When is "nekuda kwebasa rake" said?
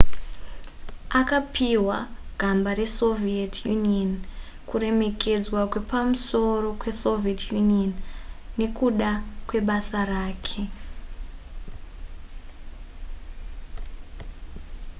8.59-10.63